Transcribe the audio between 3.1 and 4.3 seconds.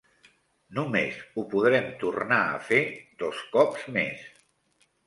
dos cops més